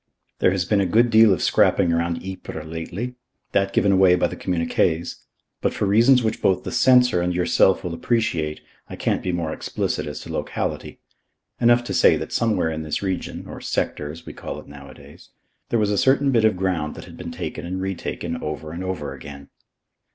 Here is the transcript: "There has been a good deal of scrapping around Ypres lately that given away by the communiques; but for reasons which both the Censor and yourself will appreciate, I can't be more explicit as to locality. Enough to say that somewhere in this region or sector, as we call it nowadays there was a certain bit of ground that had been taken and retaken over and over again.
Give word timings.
"There 0.39 0.49
has 0.49 0.65
been 0.65 0.81
a 0.81 0.87
good 0.87 1.11
deal 1.11 1.31
of 1.31 1.43
scrapping 1.43 1.93
around 1.93 2.25
Ypres 2.25 2.65
lately 2.65 3.13
that 3.51 3.71
given 3.71 3.91
away 3.91 4.15
by 4.15 4.25
the 4.25 4.35
communiques; 4.35 5.23
but 5.61 5.75
for 5.75 5.85
reasons 5.85 6.23
which 6.23 6.41
both 6.41 6.63
the 6.63 6.71
Censor 6.71 7.21
and 7.21 7.35
yourself 7.35 7.83
will 7.83 7.93
appreciate, 7.93 8.61
I 8.89 8.95
can't 8.95 9.21
be 9.21 9.31
more 9.31 9.53
explicit 9.53 10.07
as 10.07 10.19
to 10.21 10.33
locality. 10.33 10.99
Enough 11.59 11.83
to 11.83 11.93
say 11.93 12.17
that 12.17 12.33
somewhere 12.33 12.71
in 12.71 12.81
this 12.81 13.03
region 13.03 13.45
or 13.47 13.61
sector, 13.61 14.11
as 14.11 14.25
we 14.25 14.33
call 14.33 14.59
it 14.59 14.65
nowadays 14.67 15.29
there 15.69 15.77
was 15.77 15.91
a 15.91 15.99
certain 15.99 16.31
bit 16.31 16.45
of 16.45 16.57
ground 16.57 16.95
that 16.95 17.05
had 17.05 17.15
been 17.15 17.29
taken 17.31 17.63
and 17.63 17.79
retaken 17.79 18.41
over 18.41 18.71
and 18.71 18.83
over 18.83 19.13
again. 19.13 19.49